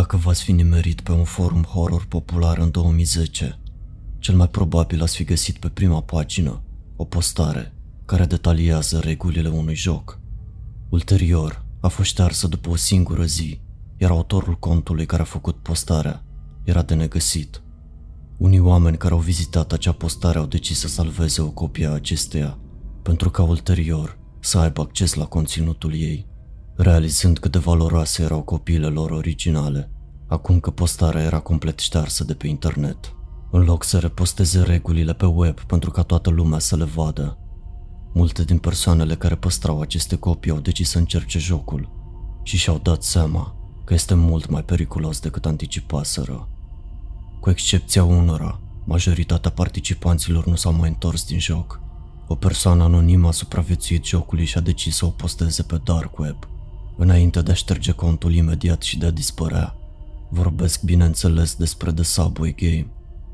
[0.00, 3.58] Dacă v-ați fi nimerit pe un forum horror popular în 2010,
[4.18, 6.62] cel mai probabil ați fi găsit pe prima pagină
[6.96, 7.72] o postare
[8.04, 10.20] care detaliază regulile unui joc.
[10.88, 13.60] Ulterior, a fost ștearsă după o singură zi,
[13.96, 16.24] iar autorul contului care a făcut postarea
[16.64, 17.62] era de negăsit.
[18.36, 22.58] Unii oameni care au vizitat acea postare au decis să salveze o copie a acesteia,
[23.02, 26.26] pentru ca ulterior să aibă acces la conținutul ei,
[26.82, 29.90] realizând cât de valoroase erau copiile lor originale,
[30.28, 33.14] acum că postarea era complet ștearsă de pe internet.
[33.50, 37.38] În loc să reposteze regulile pe web pentru ca toată lumea să le vadă,
[38.12, 41.88] multe din persoanele care păstrau aceste copii au decis să încerce jocul
[42.42, 43.54] și și-au dat seama
[43.84, 46.48] că este mult mai periculos decât anticipaseră.
[47.40, 51.80] Cu excepția unora, majoritatea participanților nu s-au mai întors din joc.
[52.26, 56.36] O persoană anonimă a supraviețuit jocului și a decis să o posteze pe dark web,
[57.00, 59.74] înainte de a șterge contul imediat și de a dispărea.
[60.28, 62.86] Vorbesc bineînțeles despre The Subway Game.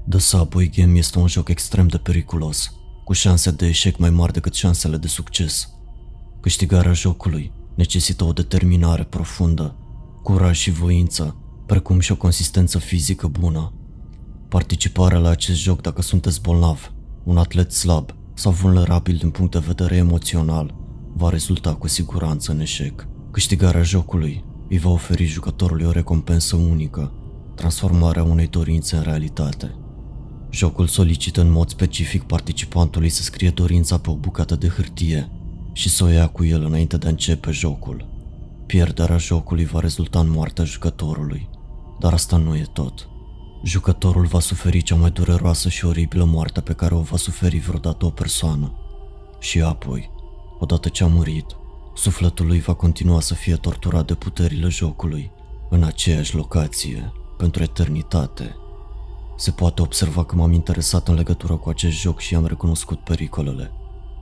[0.09, 2.73] The Subway Game este un joc extrem de periculos,
[3.05, 5.69] cu șanse de eșec mai mari decât șansele de succes.
[6.41, 9.77] Câștigarea jocului necesită o determinare profundă,
[10.23, 13.73] curaj și voință, precum și o consistență fizică bună.
[14.49, 16.93] Participarea la acest joc dacă sunteți bolnav,
[17.25, 20.75] un atlet slab sau vulnerabil din punct de vedere emoțional,
[21.15, 23.07] va rezulta cu siguranță în eșec.
[23.37, 27.13] Câștigarea jocului îi va oferi jucătorului o recompensă unică,
[27.55, 29.75] transformarea unei dorințe în realitate.
[30.51, 35.31] Jocul solicită în mod specific participantului să scrie dorința pe o bucată de hârtie
[35.73, 38.09] și să o ia cu el înainte de a începe jocul.
[38.67, 41.49] Pierderea jocului va rezulta în moartea jucătorului,
[42.01, 43.09] dar asta nu e tot.
[43.65, 48.05] Jucătorul va suferi cea mai dureroasă și oribilă moarte pe care o va suferi vreodată
[48.05, 48.73] o persoană.
[49.39, 50.11] Și apoi,
[50.59, 51.57] odată ce a murit,
[51.97, 55.31] sufletul lui va continua să fie torturat de puterile jocului,
[55.71, 58.57] în aceeași locație, pentru eternitate.
[59.37, 63.73] Se poate observa că m-am interesat în legătură cu acest joc și am recunoscut pericolele.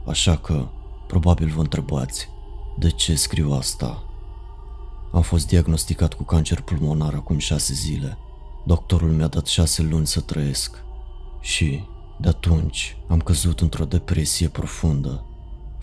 [0.07, 0.69] Așa că,
[1.07, 2.29] probabil vă întrebați,
[2.79, 4.03] de ce scriu asta?
[5.13, 8.19] Am fost diagnosticat cu cancer pulmonar acum șase zile.
[8.67, 10.85] Doctorul mi-a dat șase luni să trăiesc.
[11.41, 11.85] Și,
[12.21, 15.25] de atunci, am căzut într-o depresie profundă.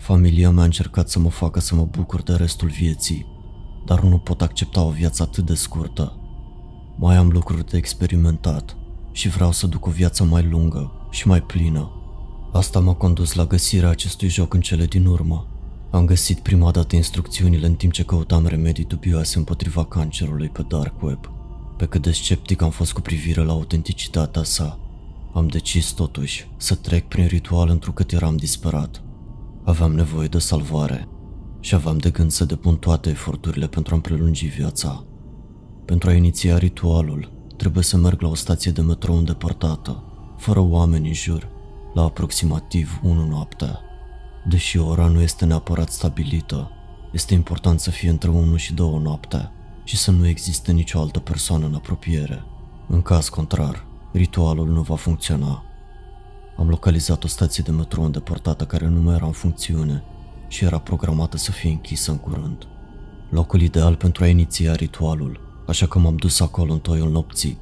[0.02, 3.26] Familia mea a încercat să mă facă să mă bucur de restul vieții,
[3.86, 6.16] dar nu pot accepta o viață atât de scurtă.
[6.98, 8.76] Mai am lucruri de experimentat
[9.12, 11.90] și vreau să duc o viață mai lungă și mai plină.
[12.52, 15.46] Asta m-a condus la găsirea acestui joc în cele din urmă.
[15.90, 21.02] Am găsit prima dată instrucțiunile în timp ce căutam remedii dubioase împotriva cancerului pe dark
[21.02, 21.30] web.
[21.76, 24.78] Pe cât de sceptic am fost cu privire la autenticitatea sa,
[25.32, 29.02] am decis totuși să trec prin ritual întrucât eram disperat.
[29.64, 31.08] Aveam nevoie de salvare
[31.60, 35.04] și aveam de gând să depun toate eforturile pentru a-mi prelungi viața.
[35.84, 40.04] Pentru a iniția ritualul, trebuie să merg la o stație de metrou îndepărtată,
[40.38, 41.48] fără oameni în jur,
[41.94, 43.80] la aproximativ 1 noaptea.
[44.48, 46.70] Deși ora nu este neapărat stabilită,
[47.12, 49.52] este important să fie între 1 și 2 noaptea
[49.84, 52.44] și să nu existe nicio altă persoană în apropiere.
[52.88, 55.64] În caz contrar, ritualul nu va funcționa.
[56.56, 60.02] Am localizat o stație de metrou îndepărtată care nu mai era în funcțiune
[60.48, 62.66] și era programată să fie închisă în curând.
[63.30, 67.58] Locul ideal pentru a iniția ritualul, așa că m-am dus acolo în toiul nopții.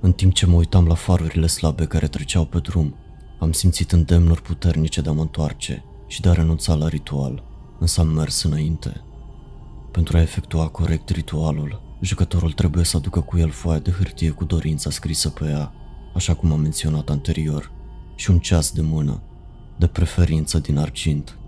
[0.00, 2.94] În timp ce mă uitam la farurile slabe care treceau pe drum,
[3.40, 7.42] am simțit îndemnuri puternice de a mă întoarce și de a renunța la ritual,
[7.78, 9.04] însă am mers înainte.
[9.90, 14.44] Pentru a efectua corect ritualul, jucătorul trebuie să aducă cu el foaia de hârtie cu
[14.44, 15.72] dorința scrisă pe ea,
[16.14, 17.72] așa cum am menționat anterior,
[18.14, 19.22] și un ceas de mână,
[19.78, 21.38] de preferință din argint.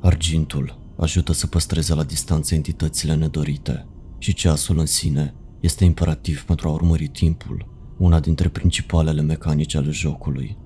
[0.00, 3.86] Argintul ajută să păstreze la distanță entitățile nedorite
[4.18, 7.68] și ceasul în sine este imperativ pentru a urmări timpul,
[7.98, 10.56] una dintre principalele mecanici ale jocului.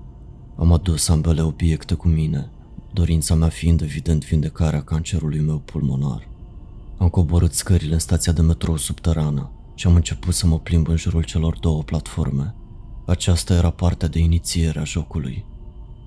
[0.57, 2.51] Am adus ambele obiecte cu mine,
[2.93, 6.27] dorința mea fiind evident vindecarea cancerului meu pulmonar.
[6.97, 10.95] Am coborât scările în stația de metrou subterană și am început să mă plimb în
[10.95, 12.55] jurul celor două platforme.
[13.07, 15.45] Aceasta era partea de inițiere a jocului.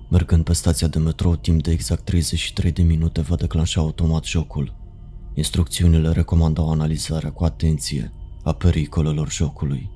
[0.09, 4.75] Mergând pe stația de metrou timp de exact 33 de minute va declanșa automat jocul.
[5.33, 8.13] Instrucțiunile recomandau analizarea cu atenție
[8.43, 9.89] a pericolelor jocului.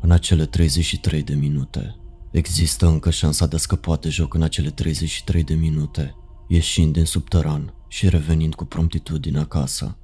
[0.00, 1.96] În acele 33 de minute,
[2.30, 6.14] există încă șansa de a scăpa de joc în acele 33 de minute,
[6.48, 9.98] ieșind din subteran și revenind cu promptitudine acasă.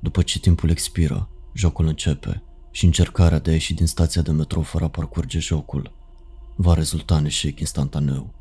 [0.00, 4.62] După ce timpul expiră, jocul începe și încercarea de a ieși din stația de metrou
[4.62, 5.98] fără a parcurge jocul
[6.56, 8.34] va rezulta în eșec instantaneu.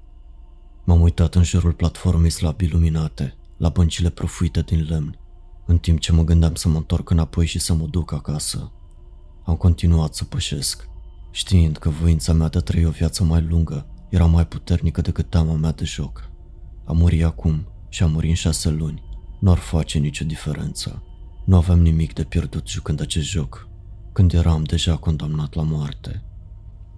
[0.84, 5.20] M-am uitat în jurul platformei slab iluminate, la băncile profuite din lemn,
[5.66, 8.72] în timp ce mă gândeam să mă întorc înapoi și să mă duc acasă.
[9.46, 10.90] Am continuat să pășesc,
[11.32, 15.30] știind că voința mea de a trăi o viață mai lungă era mai puternică decât
[15.30, 16.30] teama mea de joc.
[16.86, 19.04] A muri acum și a muri în șase luni
[19.40, 21.04] nu ar face nicio diferență.
[21.46, 23.69] Nu aveam nimic de pierdut jucând acest joc,
[24.12, 26.24] când eram deja condamnat la moarte.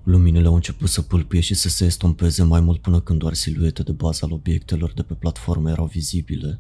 [0.04, 3.84] Luminile au început să pâlpie și să se estompeze mai mult până când doar siluete
[3.84, 6.60] de bază al obiectelor de pe platformă erau vizibile.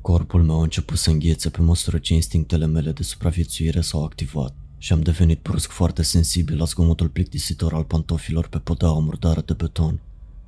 [0.00, 4.56] Corpul meu a început să înghețe pe măsură ce instinctele mele de supraviețuire s-au activat
[4.78, 9.52] și am devenit brusc foarte sensibil la zgomotul plictisitor al pantofilor pe podeaua murdară de
[9.52, 10.00] beton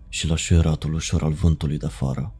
[0.08, 2.34] și la șuieratul ușor al vântului de afară.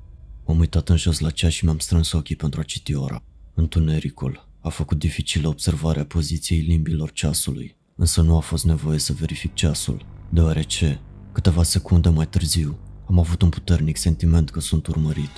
[0.47, 3.23] M-am uitat în jos la ceas și mi-am strâns ochii pentru a citi ora.
[3.55, 9.55] Întunericul a făcut dificilă observarea poziției limbilor ceasului, însă nu a fost nevoie să verific
[9.55, 11.01] ceasul, deoarece,
[11.33, 12.79] câteva secunde mai târziu,
[13.09, 15.31] am avut un puternic sentiment că sunt urmărit.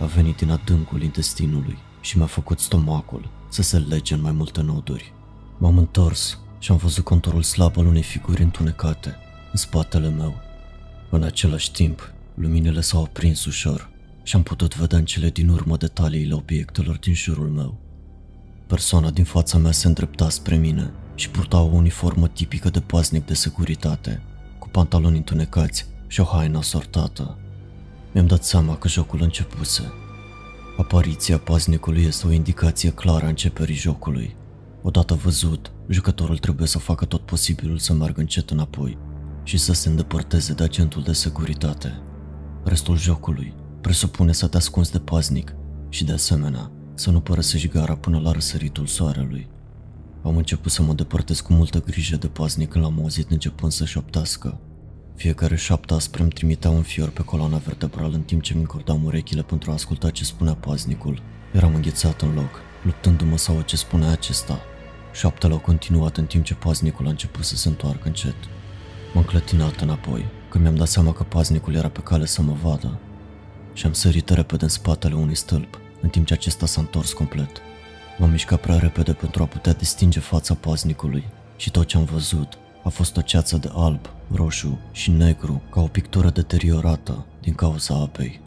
[0.00, 4.62] A venit din adâncul intestinului și mi-a făcut stomacul să se lege în mai multe
[4.62, 5.12] noduri.
[5.58, 9.16] M-am întors și am văzut conturul slab al unei figuri întunecate
[9.52, 10.34] în spatele meu.
[11.10, 13.90] În același timp, luminile s-au aprins ușor
[14.22, 17.91] și am putut vedea în cele din urmă detaliile obiectelor din jurul meu.
[18.72, 23.26] Persoana din fața mea se îndrepta spre mine și purta o uniformă tipică de paznic
[23.26, 24.22] de securitate,
[24.58, 27.38] cu pantaloni întunecați și o haină sortată.
[28.12, 29.92] Mi-am dat seama că jocul începuse.
[30.78, 34.36] Apariția paznicului este o indicație clară a începerii jocului.
[34.82, 38.98] Odată văzut, jucătorul trebuie să facă tot posibilul să meargă încet înapoi
[39.42, 42.02] și să se îndepărteze de agentul de securitate.
[42.64, 45.54] Restul jocului presupune să te ascunzi de paznic
[45.88, 46.70] și de asemenea
[47.02, 49.48] să nu părăsești gara până la răsăritul soarelui.
[50.22, 53.84] Am început să mă depărtez cu multă grijă de paznic când l-am auzit începând să
[53.84, 54.60] șoptească.
[55.14, 59.04] Fiecare șaptă aspre îmi trimitea un fior pe coloana vertebrală în timp ce mi încordam
[59.04, 61.22] urechile pentru a asculta ce spunea paznicul.
[61.52, 64.60] Eram înghețat în loc, luptându-mă sau ce spunea acesta.
[65.12, 68.36] Șaptele au continuat în timp ce paznicul a început să se întoarcă încet.
[69.14, 72.98] M-am clătinat înapoi, când mi-am dat seama că paznicul era pe cale să mă vadă
[73.72, 77.62] și am sărit repede în spatele unui stâlp, în timp ce acesta s-a întors complet.
[78.18, 81.24] M-am mișcat prea repede pentru a putea distinge fața paznicului
[81.56, 85.80] și tot ce am văzut a fost o ceață de alb, roșu și negru ca
[85.80, 88.40] o pictură deteriorată din cauza apei.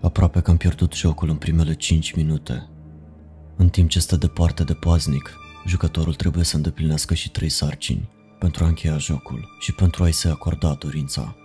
[0.00, 2.68] Aproape că am pierdut jocul în primele 5 minute.
[3.56, 5.32] În timp ce stă departe de paznic,
[5.66, 8.08] jucătorul trebuie să îndeplinească și trei sarcini
[8.38, 11.36] pentru a încheia jocul și pentru a-i se acorda dorința.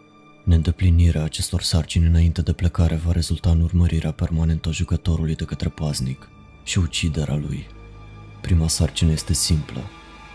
[0.44, 5.70] Neîndeplinirea acestor sarcini înainte de plecare va rezulta în urmărirea permanentă a jucătorului de către
[5.70, 6.30] paznic
[6.64, 7.68] și uciderea lui.
[8.42, 9.82] Prima sarcină este simplă.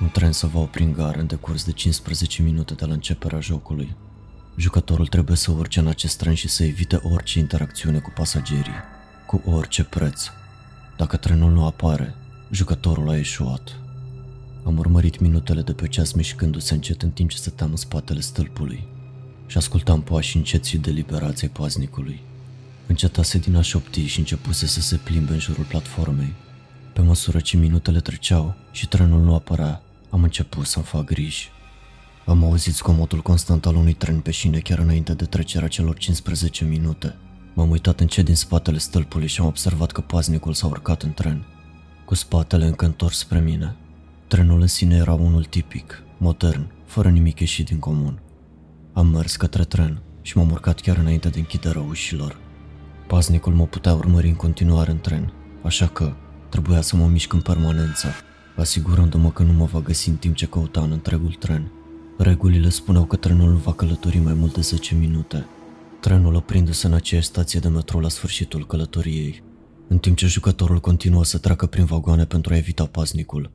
[0.01, 3.41] Un tren să va opri în gară în decurs de 15 minute de la începerea
[3.41, 3.97] jocului.
[4.57, 8.83] Jucătorul trebuie să urce în acest tren și să evite orice interacțiune cu pasagerii,
[9.27, 10.27] cu orice preț.
[10.97, 12.15] Dacă trenul nu apare,
[12.51, 13.81] jucătorul a ieșuat.
[14.65, 18.97] Am urmărit minutele de pe ceas mișcându-se încet în timp ce stăteam în spatele stâlpului
[19.49, 22.21] și ascultam pași încet și deliberați ai paznicului.
[22.87, 26.35] Încetase din a șopti și începuse să se plimbe în jurul platformei.
[26.93, 31.51] Pe măsură ce minutele treceau și trenul nu apărea, am început să-mi fac griji.
[32.27, 36.65] Am auzit zgomotul constant al unui tren pe șine chiar înainte de trecerea celor 15
[36.65, 37.17] minute.
[37.55, 41.45] M-am uitat încet din spatele stâlpului și am observat că paznicul s-a urcat în tren,
[42.05, 43.77] cu spatele încă întors spre mine.
[44.27, 48.21] Trenul în sine era unul tipic, modern, fără nimic ieșit din comun.
[48.99, 52.37] Am mers către tren și m-am urcat chiar înainte de închiderea ușilor.
[53.07, 56.13] Paznicul mă putea urmări în continuare în tren, așa că
[56.49, 58.09] trebuia să mă mișc în permanență,
[58.57, 61.73] asigurându-mă că nu mă va găsi în timp ce căuta în întregul tren.
[62.19, 65.47] Regulile spuneau că trenul nu va călători mai mult de 10 minute.
[66.01, 69.43] Trenul oprindu-se în aceeași stație de metro la sfârșitul călătoriei.
[69.89, 73.51] În timp ce jucătorul continuă să treacă prin vagoane pentru a evita paznicul,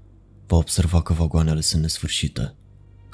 [0.48, 2.56] va observa că vagoanele sunt nesfârșite.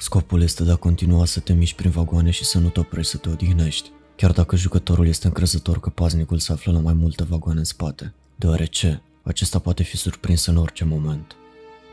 [0.02, 3.10] Scopul este de a continua să te miști prin vagoane și să nu te oprești
[3.10, 7.24] să te odihnești, chiar dacă jucătorul este încrezător că paznicul se află la mai multe
[7.24, 11.36] vagoane în spate, deoarece acesta poate fi surprins în orice moment.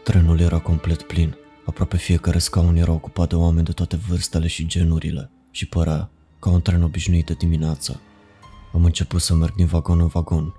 [0.03, 1.35] Trenul era complet plin,
[1.65, 6.09] aproape fiecare scaun era ocupat de oameni de toate vârstele și genurile și părea
[6.39, 7.99] ca un tren obișnuit de dimineață.
[8.73, 10.53] Am început să merg din vagon în vagon,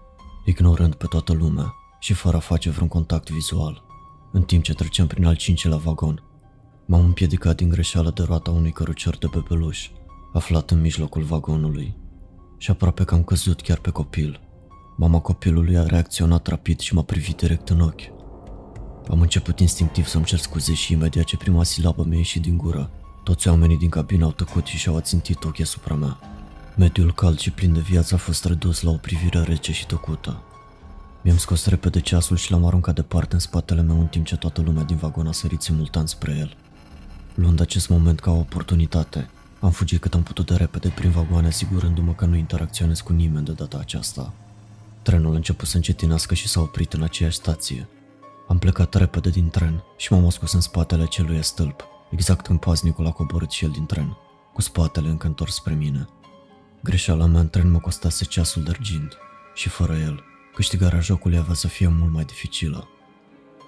[0.45, 3.83] ignorând pe toată lumea și fără a face vreun contact vizual.
[4.33, 6.23] În timp ce treceam prin al cincilea vagon,
[6.91, 9.89] M-am împiedicat din greșeală de roata unui cărucior de bebeluș,
[10.33, 11.97] aflat în mijlocul vagonului,
[12.59, 14.41] și aproape că am căzut chiar pe copil.
[14.97, 18.01] Mama copilului a reacționat rapid și m-a privit direct în ochi.
[19.09, 22.91] Am început instinctiv să-mi cer scuze și imediat ce prima silabă mi-a ieșit din gură,
[23.25, 26.19] toți oamenii din cabină au tăcut și și-au ațintit ochii asupra mea.
[26.77, 30.43] Mediul cald și plin de viață a fost redus la o privire rece și tăcută.
[31.23, 34.61] Mi-am scos repede ceasul și l-am aruncat departe în spatele meu în timp ce toată
[34.61, 36.57] lumea din vagon a sărit simultan spre el.
[37.41, 39.31] Luând acest moment ca o oportunitate,
[39.61, 43.45] am fugit cât am putut de repede prin vagoane, asigurându-mă că nu interacționez cu nimeni
[43.45, 44.33] de data aceasta.
[45.03, 47.89] Trenul a început să încetinească și s-a oprit în aceeași stație.
[48.49, 53.07] Am plecat repede din tren și m-am ascuns în spatele acelui stâlp, exact când paznicul
[53.07, 54.17] a coborât și el din tren,
[54.53, 56.09] cu spatele încă întors spre mine.
[56.83, 59.17] Greșeala mea în tren mă costase ceasul de argint
[59.55, 60.23] și fără el,
[60.55, 62.89] câștigarea jocului avea să fie mult mai dificilă.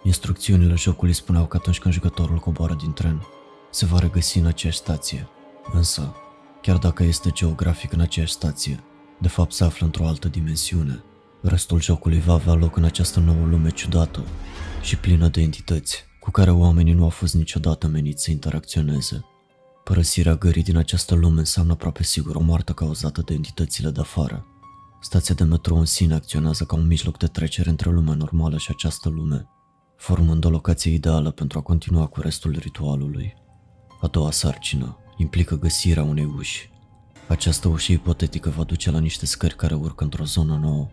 [0.03, 3.27] Instrucțiunile jocului spuneau că atunci când jucătorul coboară din tren,
[3.71, 5.29] se va regăsi în aceeași stație.
[5.73, 6.15] Însă,
[6.62, 8.81] chiar dacă este geografic în aceeași stație,
[9.21, 11.05] de fapt se află într-o altă dimensiune.
[11.43, 14.25] Restul jocului va avea loc în această nouă lume ciudată
[14.83, 19.25] și plină de entități cu care oamenii nu au fost niciodată meniți să interacționeze.
[19.85, 24.47] Părăsirea gării din această lume înseamnă aproape sigur o moarte cauzată de entitățile de afară.
[25.00, 28.69] Stația de metrou în sine acționează ca un mijloc de trecere între lumea normală și
[28.71, 29.49] această lume,
[29.97, 33.39] formând o locație ideală pentru a continua cu restul ritualului.
[34.00, 36.71] A doua sarcină implică găsirea unei uși.
[37.28, 40.88] Această ușă ipotetică va duce la niște scări care urcă într-o zonă nouă,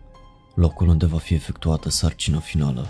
[0.54, 2.86] locul unde va fi efectuată sarcina finală.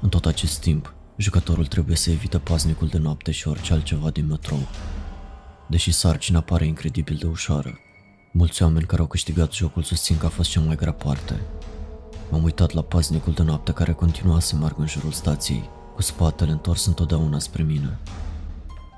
[0.00, 4.26] În tot acest timp, jucătorul trebuie să evite paznicul de noapte și orice altceva din
[4.26, 4.68] metrou.
[5.66, 7.78] Deși sarcina pare incredibil de ușoară,
[8.32, 11.40] mulți oameni care au câștigat jocul susțin că a fost cea mai grea parte.
[12.30, 16.50] M-am uitat la paznicul de noapte care continua să meargă în jurul stației, cu spatele
[16.50, 17.98] întors întotdeauna spre mine.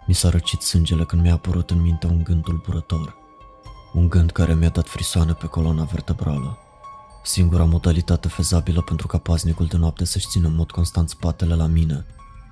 [0.09, 3.17] Mi s-a răcit sângele când mi-a apărut în minte un gând tulburător.
[3.93, 6.59] Un gând care mi-a dat frisoane pe coloana vertebrală.
[7.23, 11.67] Singura modalitate fezabilă pentru ca paznicul de noapte să-și țină în mod constant spatele la
[11.67, 12.07] mine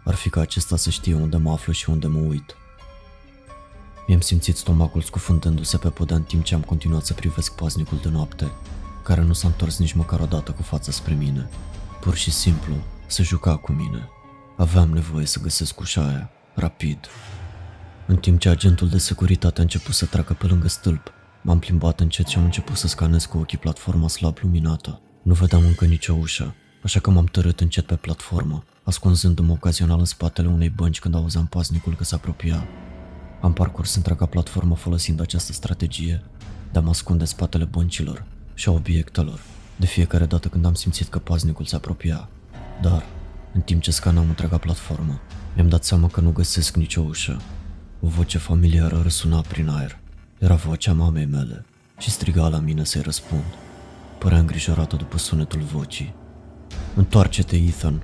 [0.04, 2.56] ar fi ca acesta să știe unde mă aflu și unde mă uit.
[4.06, 8.08] Mi-am simțit stomacul scufundându-se pe podea în timp ce am continuat să privesc paznicul de
[8.08, 8.52] noapte,
[9.02, 11.48] care nu s-a întors nici măcar o dată cu fața spre mine.
[12.00, 12.74] Pur și simplu,
[13.06, 14.08] se juca cu mine.
[14.56, 16.98] Aveam nevoie să găsesc ușa aia, rapid.
[18.08, 22.00] În timp ce agentul de securitate a început să treacă pe lângă stâlp, m-am plimbat
[22.00, 25.00] încet și am început să scanez cu ochii platforma slab luminată.
[25.22, 30.04] Nu vedeam încă nicio ușă, așa că m-am tărât încet pe platformă, ascunzându-mă ocazional în
[30.04, 32.66] spatele unei bănci când auzeam paznicul că se apropia.
[33.40, 36.22] Am parcurs întreaga platformă folosind această strategie
[36.72, 39.40] de a mă ascunde spatele băncilor și a obiectelor,
[39.76, 42.28] de fiecare dată când am simțit că paznicul se apropia.
[42.82, 43.06] Dar,
[43.52, 45.20] în timp ce scanam întreaga platformă,
[45.54, 47.40] mi-am dat seama că nu găsesc nicio ușă.
[48.06, 49.98] O voce familiară răsuna prin aer.
[50.38, 51.64] Era vocea mamei mele
[51.98, 53.42] și striga la mine să-i răspund.
[54.18, 56.14] Părea îngrijorată după sunetul vocii.
[56.94, 58.02] Întoarce-te, Ethan!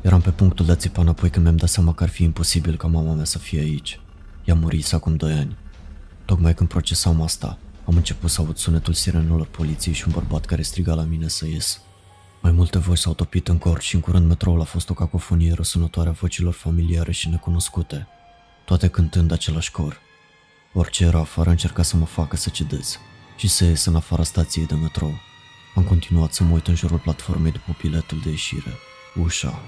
[0.00, 2.76] Eram pe punctul de a țipa înapoi când mi-am dat seama că ar fi imposibil
[2.76, 4.00] ca mama mea să fie aici.
[4.44, 5.56] Ea murise acum doi ani.
[6.24, 10.62] Tocmai când procesam asta, am început să aud sunetul sirenelor poliției și un bărbat care
[10.62, 11.80] striga la mine să ies.
[12.42, 15.52] Mai multe voci s-au topit în cor și în curând metroul a fost o cacofonie
[15.52, 18.06] răsunătoare a vocilor familiare și necunoscute,
[18.68, 20.00] toate cântând același cor.
[20.72, 22.98] Orice era afară încerca să mă facă să cedez
[23.36, 25.14] și să ies în afara stației de metrou.
[25.74, 28.72] Am continuat să mă uit în jurul platformei după biletul de ieșire.
[29.14, 29.62] Ușa.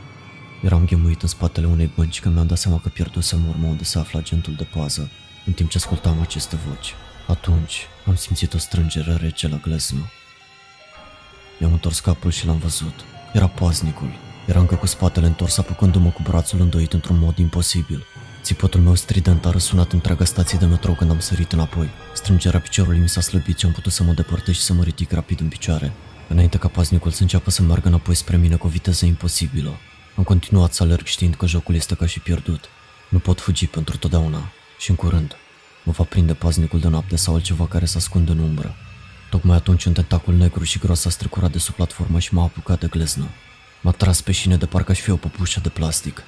[0.62, 3.98] Eram ghemuit în spatele unei bănci când mi-am dat seama că pierdusem urmă unde se
[3.98, 5.10] află agentul de pază,
[5.46, 6.94] în timp ce ascultam aceste voci.
[7.26, 10.10] Atunci am simțit o strângere rece la gleznă.
[11.58, 13.04] Mi-am întors capul și l-am văzut.
[13.32, 14.10] Era paznicul.
[14.46, 18.06] Era încă cu spatele întors, apucându-mă cu brațul îndoit într-un mod imposibil.
[18.42, 21.88] Țipotul meu strident a răsunat întreaga stație de metrou când am sărit înapoi.
[22.14, 25.12] Strângerea piciorului mi s-a slăbit și am putut să mă depărtez și să mă ridic
[25.12, 25.92] rapid în picioare.
[26.28, 29.78] Înainte ca paznicul să înceapă să meargă înapoi spre mine cu o viteză imposibilă.
[30.16, 32.64] Am continuat să alerg știind că jocul este ca și pierdut.
[33.08, 35.36] Nu pot fugi pentru totdeauna și în curând
[35.84, 38.74] mă va prinde paznicul de noapte sau altceva care să ascunde în umbră.
[39.30, 42.80] Tocmai atunci un tentacul negru și gros a strecurat de sub platformă și m-a apucat
[42.80, 43.28] de gleznă.
[43.80, 46.22] M-a tras pe șine de parcă aș fi o păpușă de plastic.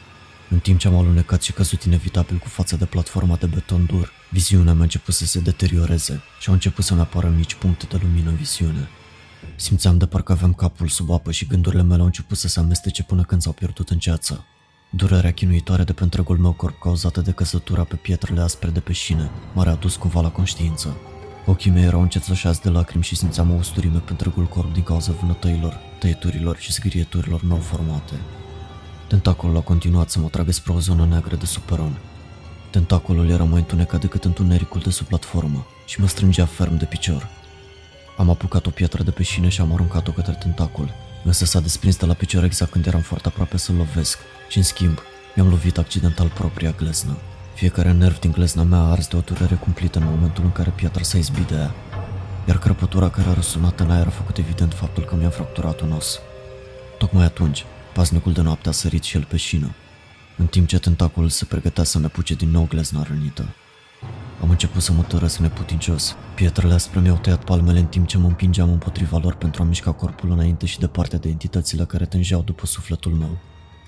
[0.53, 4.13] În timp ce am alunecat și căzut inevitabil cu fața de platforma de beton dur,
[4.31, 7.99] viziunea mea a început să se deterioreze și au început să-mi apară mici puncte de
[8.03, 8.89] lumină în viziune.
[9.57, 13.03] Simțeam de parcă aveam capul sub apă și gândurile mele au început să se amestece
[13.03, 14.45] până când s-au pierdut în ceață.
[14.91, 18.93] Durerea chinuitoare de pe întregul meu corp cauzată de căzătura pe pietrele aspre de pe
[18.93, 20.97] șine m-a readus cumva la conștiință.
[21.47, 25.13] Ochii mei erau încețoșați de lacrimi și simțeam o usturime pe întregul corp din cauza
[25.13, 28.15] vânătăilor, tăieturilor și zgrieturilor nou formate.
[29.13, 31.99] Tentacolul a continuat să mă tragă spre o zonă neagră de sub peron.
[32.71, 37.29] Tentacolul era mai întunecat decât întunericul de sub platformă și mă strângea ferm de picior.
[38.17, 40.91] Am apucat o piatră de pe șine și am aruncat-o către tentacul,
[41.25, 44.63] însă s-a desprins de la picior exact când eram foarte aproape să-l lovesc și, în
[44.63, 44.99] schimb,
[45.35, 47.17] mi-am lovit accidental propria gleznă.
[47.55, 50.71] Fiecare nerv din glezna mea a ars de o durere cumplită în momentul în care
[50.71, 51.75] piatra s-a izbit de ea,
[52.49, 55.93] iar crăpătura care a răsunat în aer a făcut evident faptul că mi-am fracturat un
[55.93, 56.21] os.
[56.99, 59.75] Tocmai atunci, paznicul de noapte a sărit și el pe șină,
[60.37, 63.55] în timp ce tentaculul se pregătea să ne puce din nou glezna rănită.
[64.43, 66.17] Am început să mă tărăsc neputincios.
[66.35, 69.93] Pietrele aspre mi-au tăiat palmele în timp ce mă împingeam împotriva lor pentru a mișca
[69.93, 73.39] corpul înainte și departe de entitățile care tângeau după sufletul meu.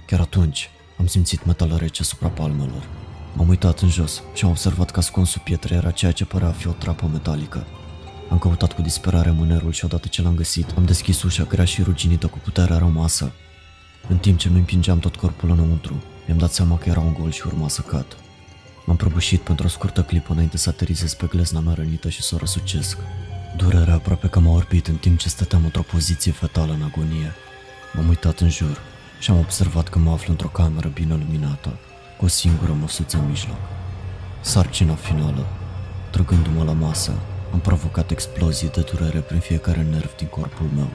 [0.06, 2.88] Chiar atunci am simțit metal rece supra palmelor.
[3.34, 6.48] M-am uitat în jos și am observat că ascuns sub pietre era ceea ce părea
[6.48, 7.66] a fi o trapă metalică.
[8.30, 11.82] Am căutat cu disperare mânerul și odată ce l-am găsit, am deschis ușa grea și
[11.82, 13.32] ruginită cu puterea rămasă.
[14.08, 17.30] În timp ce mi împingeam tot corpul înăuntru, mi-am dat seama că era un gol
[17.30, 18.06] și urma să cad.
[18.84, 22.34] M-am prăbușit pentru o scurtă clipă înainte să aterizez pe glezna mea rănită și să
[22.34, 22.98] o răsucesc.
[23.56, 27.32] Durerea aproape că m-a orbit în timp ce stăteam într-o poziție fetală în agonie.
[27.92, 28.78] M-am uitat în jur
[29.20, 31.78] și am observat că mă aflu într-o cameră bine luminată,
[32.18, 33.58] cu o singură măsuță în mijloc.
[34.40, 35.46] Sarcina finală.
[36.10, 37.12] Trăgându-mă la masă,
[37.52, 40.90] am provocat explozii de durere prin fiecare nerv din corpul meu.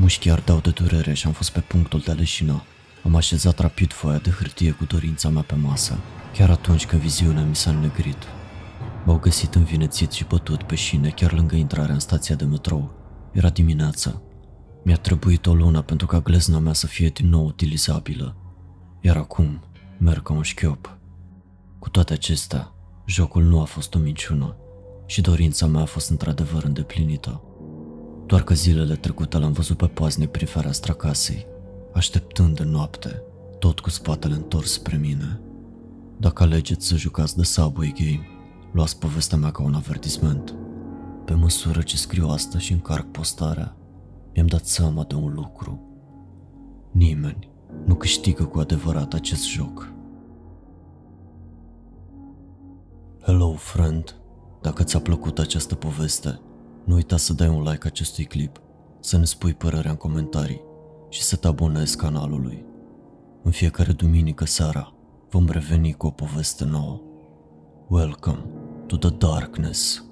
[0.00, 2.62] Mușchii ardeau de durere și am fost pe punctul de a leșina.
[3.04, 5.98] Am așezat rapid foaia de hârtie cu dorința mea pe masă,
[6.32, 8.26] chiar atunci când viziunea mi s-a înnegrit.
[9.04, 12.90] M-au găsit învinețit și bătut pe șine chiar lângă intrarea în stația de metrou.
[13.32, 14.22] Era dimineața.
[14.84, 18.36] Mi-a trebuit o lună pentru ca glezna mea să fie din nou utilizabilă.
[19.00, 19.64] Iar acum
[19.98, 20.98] merg ca un șchiop.
[21.78, 22.72] Cu toate acestea,
[23.06, 24.56] jocul nu a fost o minciună
[25.06, 27.42] și dorința mea a fost într-adevăr îndeplinită.
[28.28, 31.46] Doar că zilele trecute l-am văzut pe paznic prin fereastra casei,
[31.92, 33.22] așteptând în noapte,
[33.58, 35.40] tot cu spatele întors spre mine.
[36.18, 38.26] Dacă alegeți să jucați de Subway Game,
[38.72, 40.54] luați povestea mea ca un avertisment.
[41.24, 43.76] Pe măsură ce scriu asta și încarc postarea,
[44.34, 45.80] mi-am dat seama de un lucru.
[46.90, 47.50] Nimeni
[47.86, 49.92] nu câștigă cu adevărat acest joc.
[53.22, 54.16] Hello, friend!
[54.62, 56.40] Dacă ți-a plăcut această poveste,
[56.88, 58.60] nu uita să dai un like acestui clip,
[59.00, 60.60] să ne spui părerea în comentarii
[61.08, 62.64] și să te abonezi canalului.
[63.42, 64.94] În fiecare duminică seara
[65.30, 67.00] vom reveni cu o poveste nouă.
[67.88, 68.44] Welcome
[68.86, 70.07] to the darkness.